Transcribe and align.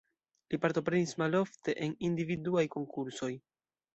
Li 0.53 0.59
partoprenis 0.63 1.13
malofte 1.23 1.75
en 1.87 1.93
individuaj 2.09 2.65
konkursoj. 2.79 3.33